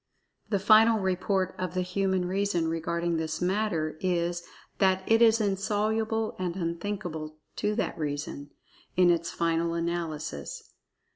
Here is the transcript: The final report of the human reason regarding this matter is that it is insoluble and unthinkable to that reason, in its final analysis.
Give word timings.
The 0.49 0.57
final 0.57 0.97
report 0.99 1.53
of 1.59 1.75
the 1.75 1.83
human 1.83 2.27
reason 2.27 2.67
regarding 2.67 3.17
this 3.17 3.39
matter 3.39 3.97
is 4.01 4.41
that 4.79 5.03
it 5.05 5.21
is 5.21 5.39
insoluble 5.39 6.35
and 6.39 6.55
unthinkable 6.55 7.37
to 7.57 7.75
that 7.75 7.99
reason, 7.99 8.49
in 8.97 9.11
its 9.11 9.29
final 9.29 9.75
analysis. 9.75 10.73